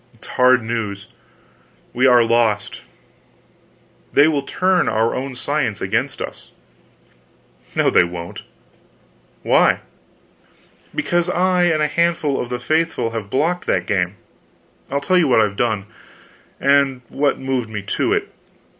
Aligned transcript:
"It's 0.15 0.29
hard 0.29 0.63
news. 0.63 1.05
We 1.93 2.07
are 2.07 2.23
lost. 2.23 2.81
They 4.13 4.27
will 4.27 4.41
turn 4.41 4.89
our 4.89 5.13
own 5.13 5.35
science 5.35 5.79
against 5.79 6.23
us." 6.23 6.49
"No 7.75 7.91
they 7.91 8.03
won't." 8.03 8.41
"Why?" 9.43 9.81
"Because 10.95 11.29
I 11.29 11.65
and 11.65 11.83
a 11.83 11.87
handful 11.87 12.41
of 12.41 12.49
the 12.49 12.57
faithful 12.59 13.11
have 13.11 13.29
blocked 13.29 13.67
that 13.67 13.85
game. 13.85 14.15
I'll 14.89 15.01
tell 15.01 15.19
you 15.19 15.27
what 15.27 15.39
I've 15.41 15.55
done, 15.55 15.85
and 16.59 17.03
what 17.07 17.37
moved 17.37 17.69
me 17.69 17.83
to 17.83 18.11
it. 18.13 18.29